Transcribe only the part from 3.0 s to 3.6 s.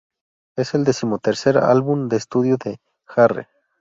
Jarre.